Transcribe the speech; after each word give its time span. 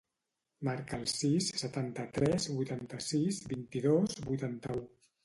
Marca 0.67 0.97
el 1.01 1.03
sis, 1.15 1.49
setanta-tres, 1.63 2.47
vuitanta-sis, 2.61 3.39
vint-i-dos, 3.53 4.17
vuitanta-u. 4.31 4.83